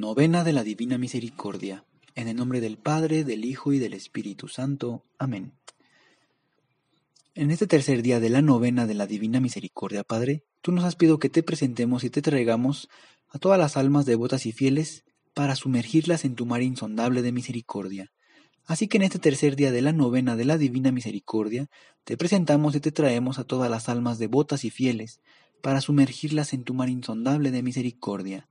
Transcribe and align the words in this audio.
Novena 0.00 0.44
de 0.44 0.54
la 0.54 0.64
Divina 0.64 0.96
Misericordia. 0.96 1.84
En 2.14 2.26
el 2.26 2.34
nombre 2.34 2.62
del 2.62 2.78
Padre, 2.78 3.22
del 3.22 3.44
Hijo 3.44 3.74
y 3.74 3.78
del 3.78 3.92
Espíritu 3.92 4.48
Santo. 4.48 5.04
Amén. 5.18 5.52
En 7.34 7.50
este 7.50 7.66
tercer 7.66 8.00
día 8.00 8.18
de 8.18 8.30
la 8.30 8.40
novena 8.40 8.86
de 8.86 8.94
la 8.94 9.06
Divina 9.06 9.40
Misericordia, 9.40 10.02
Padre, 10.02 10.42
tú 10.62 10.72
nos 10.72 10.84
has 10.84 10.96
pedido 10.96 11.18
que 11.18 11.28
te 11.28 11.42
presentemos 11.42 12.02
y 12.02 12.08
te 12.08 12.22
traigamos 12.22 12.88
a 13.28 13.38
todas 13.38 13.58
las 13.58 13.76
almas 13.76 14.06
devotas 14.06 14.46
y 14.46 14.52
fieles 14.52 15.04
para 15.34 15.54
sumergirlas 15.54 16.24
en 16.24 16.34
tu 16.34 16.46
mar 16.46 16.62
insondable 16.62 17.20
de 17.20 17.32
misericordia. 17.32 18.10
Así 18.64 18.88
que 18.88 18.96
en 18.96 19.02
este 19.02 19.18
tercer 19.18 19.54
día 19.54 19.70
de 19.70 19.82
la 19.82 19.92
novena 19.92 20.34
de 20.34 20.46
la 20.46 20.56
Divina 20.56 20.92
Misericordia, 20.92 21.68
te 22.04 22.16
presentamos 22.16 22.74
y 22.74 22.80
te 22.80 22.90
traemos 22.90 23.38
a 23.38 23.44
todas 23.44 23.70
las 23.70 23.90
almas 23.90 24.18
devotas 24.18 24.64
y 24.64 24.70
fieles 24.70 25.20
para 25.60 25.82
sumergirlas 25.82 26.54
en 26.54 26.64
tu 26.64 26.72
mar 26.72 26.88
insondable 26.88 27.50
de 27.50 27.62
misericordia. 27.62 28.48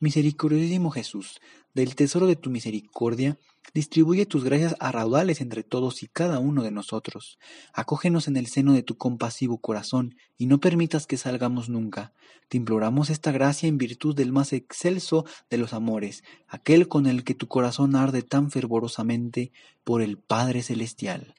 Misericordiosísimo 0.00 0.90
Jesús, 0.90 1.40
del 1.72 1.94
tesoro 1.94 2.26
de 2.26 2.36
tu 2.36 2.50
misericordia, 2.50 3.38
distribuye 3.72 4.26
tus 4.26 4.44
gracias 4.44 4.76
a 4.78 4.92
raudales 4.92 5.40
entre 5.40 5.62
todos 5.62 6.02
y 6.02 6.08
cada 6.08 6.38
uno 6.38 6.62
de 6.62 6.70
nosotros. 6.70 7.38
Acógenos 7.72 8.28
en 8.28 8.36
el 8.36 8.46
seno 8.46 8.72
de 8.72 8.82
tu 8.82 8.96
compasivo 8.96 9.58
corazón 9.58 10.16
y 10.36 10.46
no 10.46 10.58
permitas 10.58 11.06
que 11.06 11.16
salgamos 11.16 11.68
nunca. 11.68 12.12
Te 12.48 12.56
imploramos 12.56 13.10
esta 13.10 13.32
gracia 13.32 13.68
en 13.68 13.78
virtud 13.78 14.14
del 14.14 14.32
más 14.32 14.52
excelso 14.52 15.24
de 15.48 15.58
los 15.58 15.72
amores, 15.72 16.22
aquel 16.48 16.88
con 16.88 17.06
el 17.06 17.24
que 17.24 17.34
tu 17.34 17.48
corazón 17.48 17.96
arde 17.96 18.22
tan 18.22 18.50
fervorosamente 18.50 19.52
por 19.84 20.02
el 20.02 20.18
Padre 20.18 20.62
Celestial. 20.62 21.34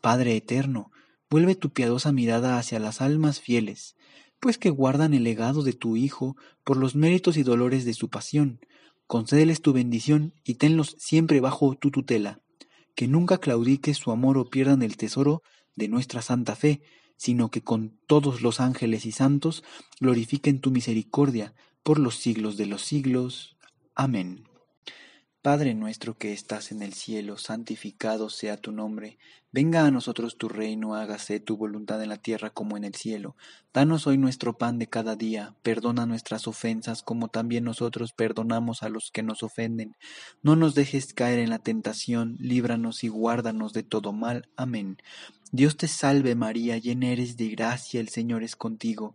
Padre 0.00 0.36
Eterno, 0.36 0.90
vuelve 1.28 1.54
tu 1.54 1.70
piadosa 1.70 2.12
mirada 2.12 2.58
hacia 2.58 2.78
las 2.78 3.00
almas 3.00 3.40
fieles, 3.40 3.96
pues 4.40 4.58
que 4.58 4.70
guardan 4.70 5.14
el 5.14 5.24
legado 5.24 5.62
de 5.62 5.72
tu 5.72 5.96
Hijo 5.96 6.36
por 6.64 6.76
los 6.76 6.94
méritos 6.94 7.36
y 7.36 7.42
dolores 7.42 7.84
de 7.84 7.94
su 7.94 8.08
pasión. 8.08 8.60
Concédeles 9.06 9.62
tu 9.62 9.72
bendición 9.72 10.34
y 10.44 10.54
tenlos 10.54 10.96
siempre 10.98 11.40
bajo 11.40 11.74
tu 11.76 11.90
tutela, 11.90 12.40
que 12.94 13.06
nunca 13.06 13.38
claudiques 13.38 13.96
su 13.96 14.10
amor 14.10 14.38
o 14.38 14.48
pierdan 14.48 14.82
el 14.82 14.96
tesoro 14.96 15.42
de 15.76 15.88
nuestra 15.88 16.22
santa 16.22 16.56
fe, 16.56 16.82
sino 17.16 17.50
que 17.50 17.62
con 17.62 17.98
todos 18.06 18.42
los 18.42 18.60
ángeles 18.60 19.06
y 19.06 19.12
santos 19.12 19.64
glorifiquen 20.00 20.60
tu 20.60 20.70
misericordia 20.70 21.54
por 21.82 21.98
los 21.98 22.16
siglos 22.16 22.56
de 22.56 22.66
los 22.66 22.82
siglos. 22.82 23.56
Amén. 23.94 24.44
Padre 25.46 25.74
nuestro 25.74 26.18
que 26.18 26.32
estás 26.32 26.72
en 26.72 26.82
el 26.82 26.92
cielo, 26.92 27.38
santificado 27.38 28.30
sea 28.30 28.56
tu 28.56 28.72
nombre. 28.72 29.16
Venga 29.52 29.86
a 29.86 29.92
nosotros 29.92 30.38
tu 30.38 30.48
reino, 30.48 30.96
hágase 30.96 31.38
tu 31.38 31.56
voluntad 31.56 32.02
en 32.02 32.08
la 32.08 32.16
tierra 32.16 32.50
como 32.50 32.76
en 32.76 32.82
el 32.82 32.96
cielo. 32.96 33.36
Danos 33.72 34.08
hoy 34.08 34.18
nuestro 34.18 34.58
pan 34.58 34.80
de 34.80 34.88
cada 34.88 35.14
día, 35.14 35.54
perdona 35.62 36.04
nuestras 36.04 36.48
ofensas 36.48 37.04
como 37.04 37.28
también 37.28 37.62
nosotros 37.62 38.12
perdonamos 38.12 38.82
a 38.82 38.88
los 38.88 39.12
que 39.12 39.22
nos 39.22 39.44
ofenden. 39.44 39.94
No 40.42 40.56
nos 40.56 40.74
dejes 40.74 41.14
caer 41.14 41.38
en 41.38 41.50
la 41.50 41.60
tentación, 41.60 42.34
líbranos 42.40 43.04
y 43.04 43.08
guárdanos 43.08 43.72
de 43.72 43.84
todo 43.84 44.12
mal. 44.12 44.48
Amén. 44.56 44.96
Dios 45.52 45.76
te 45.76 45.86
salve 45.86 46.34
María, 46.34 46.76
llena 46.78 47.10
eres 47.10 47.36
de 47.36 47.50
gracia, 47.50 48.00
el 48.00 48.08
Señor 48.08 48.42
es 48.42 48.56
contigo. 48.56 49.14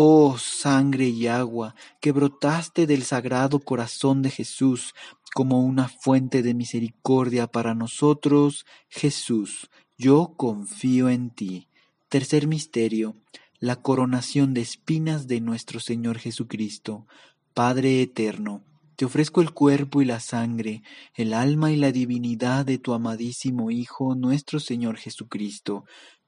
Oh 0.00 0.38
sangre 0.38 1.08
y 1.08 1.26
agua 1.26 1.74
que 2.00 2.12
brotaste 2.12 2.86
del 2.86 3.02
sagrado 3.02 3.58
corazón 3.58 4.22
de 4.22 4.30
Jesús 4.30 4.94
como 5.34 5.60
una 5.64 5.88
fuente 5.88 6.40
de 6.44 6.54
misericordia 6.54 7.48
para 7.48 7.74
nosotros, 7.74 8.64
Jesús, 8.88 9.68
yo 9.96 10.34
confío 10.36 11.08
en 11.08 11.30
ti. 11.30 11.66
Tercer 12.08 12.46
misterio, 12.46 13.16
la 13.58 13.74
coronación 13.74 14.54
de 14.54 14.60
espinas 14.60 15.26
de 15.26 15.40
nuestro 15.40 15.80
Señor 15.80 16.18
Jesucristo. 16.18 17.08
Padre 17.52 18.00
eterno, 18.00 18.62
te 18.94 19.04
ofrezco 19.04 19.40
el 19.40 19.52
cuerpo 19.52 20.00
y 20.00 20.04
la 20.04 20.20
sangre, 20.20 20.82
el 21.14 21.32
alma 21.32 21.72
y 21.72 21.76
la 21.76 21.90
divinidad 21.90 22.64
de 22.64 22.78
tu 22.78 22.94
amadísimo 22.94 23.72
Hijo, 23.72 24.14
nuestro 24.14 24.60
Señor 24.60 24.96
Jesucristo, 24.96 25.86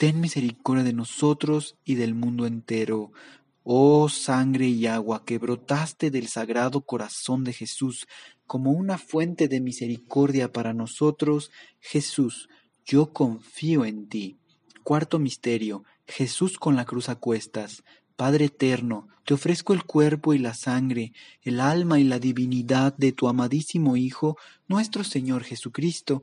ten 0.00 0.18
misericordia 0.18 0.82
de 0.82 0.94
nosotros 0.94 1.76
y 1.84 1.96
del 1.96 2.14
mundo 2.14 2.46
entero. 2.46 3.12
Oh 3.64 4.08
sangre 4.08 4.66
y 4.66 4.86
agua 4.86 5.26
que 5.26 5.36
brotaste 5.36 6.10
del 6.10 6.26
sagrado 6.28 6.80
corazón 6.80 7.44
de 7.44 7.52
Jesús 7.52 8.08
como 8.46 8.70
una 8.70 8.96
fuente 8.96 9.46
de 9.46 9.60
misericordia 9.60 10.50
para 10.50 10.72
nosotros, 10.72 11.50
Jesús, 11.80 12.48
yo 12.86 13.12
confío 13.12 13.84
en 13.84 14.08
ti. 14.08 14.38
Cuarto 14.84 15.18
misterio, 15.18 15.84
Jesús 16.06 16.56
con 16.56 16.76
la 16.76 16.86
cruz 16.86 17.10
a 17.10 17.16
cuestas. 17.16 17.84
Padre 18.16 18.46
eterno, 18.46 19.06
te 19.26 19.34
ofrezco 19.34 19.74
el 19.74 19.84
cuerpo 19.84 20.32
y 20.32 20.38
la 20.38 20.54
sangre, 20.54 21.12
el 21.42 21.60
alma 21.60 22.00
y 22.00 22.04
la 22.04 22.18
divinidad 22.18 22.96
de 22.96 23.12
tu 23.12 23.28
amadísimo 23.28 23.98
Hijo, 23.98 24.38
nuestro 24.66 25.04
Señor 25.04 25.44
Jesucristo, 25.44 26.22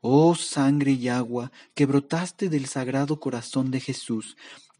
Oh 0.00 0.34
sangre 0.34 0.92
y 0.92 1.08
agua 1.08 1.50
que 1.74 1.86
brotaste 1.86 2.48
del 2.48 2.66
sagrado 2.66 3.18
corazón 3.18 3.70
de 3.70 3.80
Jesús, 3.80 4.36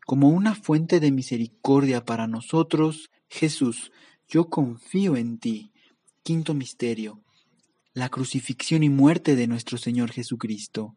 como 0.07 0.29
una 0.29 0.55
fuente 0.55 1.01
de 1.01 1.11
misericordia 1.11 2.05
para 2.05 2.27
nosotros, 2.27 3.11
Jesús, 3.29 3.91
yo 4.29 4.49
confío 4.49 5.17
en 5.17 5.39
ti. 5.39 5.73
Quinto 6.23 6.55
misterio. 6.55 7.21
La 7.93 8.09
crucifixión 8.09 8.83
y 8.83 8.89
muerte 8.89 9.37
de 9.37 9.47
nuestro 9.47 9.79
Señor 9.79 10.13
Jesucristo. 10.13 10.97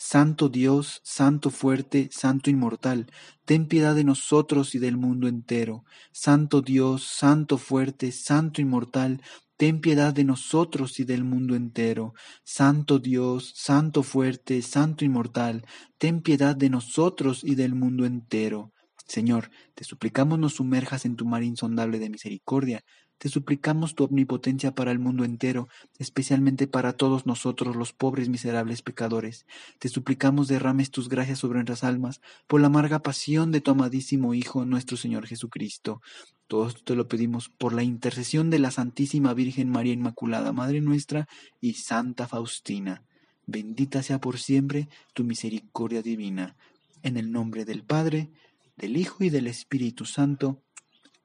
Santo 0.00 0.48
Dios, 0.48 1.00
Santo 1.02 1.50
fuerte, 1.50 2.08
Santo 2.12 2.50
inmortal, 2.50 3.10
ten 3.44 3.66
piedad 3.66 3.96
de 3.96 4.04
nosotros 4.04 4.76
y 4.76 4.78
del 4.78 4.96
mundo 4.96 5.26
entero. 5.26 5.84
Santo 6.12 6.62
Dios, 6.62 7.02
Santo 7.02 7.58
fuerte, 7.58 8.12
Santo 8.12 8.60
inmortal, 8.60 9.20
ten 9.56 9.80
piedad 9.80 10.14
de 10.14 10.22
nosotros 10.22 11.00
y 11.00 11.04
del 11.04 11.24
mundo 11.24 11.56
entero. 11.56 12.14
Santo 12.44 13.00
Dios, 13.00 13.52
Santo 13.56 14.04
fuerte, 14.04 14.62
Santo 14.62 15.04
inmortal, 15.04 15.66
ten 15.98 16.22
piedad 16.22 16.54
de 16.54 16.70
nosotros 16.70 17.42
y 17.42 17.56
del 17.56 17.74
mundo 17.74 18.06
entero. 18.06 18.72
Señor, 19.08 19.50
te 19.74 19.82
suplicamos 19.82 20.38
nos 20.38 20.54
sumerjas 20.54 21.06
en 21.06 21.16
tu 21.16 21.26
mar 21.26 21.42
insondable 21.42 21.98
de 21.98 22.08
misericordia 22.08 22.84
te 23.18 23.28
suplicamos 23.28 23.94
tu 23.94 24.04
omnipotencia 24.04 24.74
para 24.74 24.92
el 24.92 25.00
mundo 25.00 25.24
entero, 25.24 25.68
especialmente 25.98 26.68
para 26.68 26.92
todos 26.92 27.26
nosotros 27.26 27.74
los 27.74 27.92
pobres 27.92 28.28
miserables 28.28 28.82
pecadores. 28.82 29.44
Te 29.78 29.88
suplicamos 29.88 30.46
derrames 30.46 30.90
tus 30.90 31.08
gracias 31.08 31.40
sobre 31.40 31.58
nuestras 31.58 31.84
almas 31.84 32.20
por 32.46 32.60
la 32.60 32.68
amarga 32.68 33.00
pasión 33.00 33.50
de 33.50 33.60
tu 33.60 33.72
amadísimo 33.72 34.34
Hijo, 34.34 34.64
nuestro 34.64 34.96
Señor 34.96 35.26
Jesucristo. 35.26 36.00
Todo 36.46 36.68
esto 36.68 36.80
te 36.84 36.94
lo 36.94 37.08
pedimos 37.08 37.48
por 37.48 37.74
la 37.74 37.82
intercesión 37.82 38.50
de 38.50 38.58
la 38.58 38.70
Santísima 38.70 39.34
Virgen 39.34 39.68
María 39.68 39.92
Inmaculada, 39.92 40.52
Madre 40.52 40.80
nuestra, 40.80 41.28
y 41.60 41.74
Santa 41.74 42.28
Faustina. 42.28 43.02
Bendita 43.46 44.02
sea 44.02 44.20
por 44.20 44.38
siempre 44.38 44.88
tu 45.12 45.24
misericordia 45.24 46.02
divina. 46.02 46.56
En 47.02 47.16
el 47.16 47.32
nombre 47.32 47.64
del 47.64 47.82
Padre, 47.82 48.30
del 48.76 48.96
Hijo 48.96 49.24
y 49.24 49.30
del 49.30 49.46
Espíritu 49.46 50.04
Santo. 50.04 50.62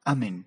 Amén. 0.04 0.46